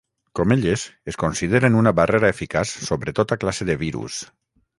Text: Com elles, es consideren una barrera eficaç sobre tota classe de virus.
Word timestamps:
Com 0.37 0.53
elles, 0.53 0.85
es 1.13 1.19
consideren 1.23 1.77
una 1.81 1.93
barrera 1.99 2.33
eficaç 2.35 2.73
sobre 2.87 3.15
tota 3.21 3.39
classe 3.45 3.71
de 3.71 3.79
virus. 3.85 4.21